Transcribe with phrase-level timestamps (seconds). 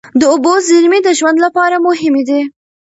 [0.19, 2.41] د اوبو زېرمې د ژوند لپاره مهمې دي.